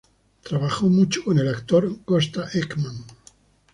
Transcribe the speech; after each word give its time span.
Trabajó 0.41 0.89
mucho 0.89 1.23
con 1.23 1.37
el 1.37 1.47
actor 1.47 1.95
Gösta 2.07 2.47
Ekman. 2.55 3.05